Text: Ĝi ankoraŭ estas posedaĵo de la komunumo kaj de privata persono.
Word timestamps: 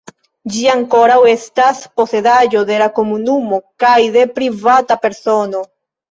Ĝi 0.53 0.61
ankoraŭ 0.75 1.17
estas 1.33 1.81
posedaĵo 1.99 2.63
de 2.69 2.79
la 2.83 2.87
komunumo 2.95 3.59
kaj 3.83 3.99
de 4.15 4.23
privata 4.39 4.99
persono. 5.05 5.63